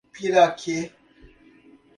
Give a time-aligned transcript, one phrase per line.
[0.13, 0.81] Piraquê